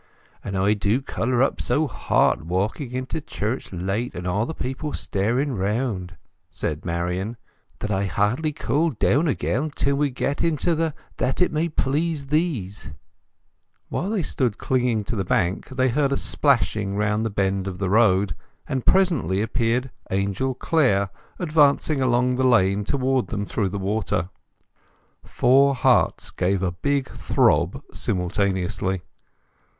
[0.43, 4.93] "And I do colour up so hot, walking into church late, and all the people
[4.93, 6.15] staring round,"
[6.49, 7.37] said Marian,
[7.81, 12.25] "that I hardly cool down again till we get into the That it may please
[12.25, 12.89] Thees."
[13.89, 17.77] While they stood clinging to the bank they heard a splashing round the bend of
[17.77, 18.33] the road,
[18.67, 24.29] and presently appeared Angel Clare, advancing along the lane towards them through the water.
[25.23, 29.03] Four hearts gave a big throb simultaneously.